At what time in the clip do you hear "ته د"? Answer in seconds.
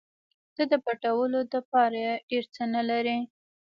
0.55-0.73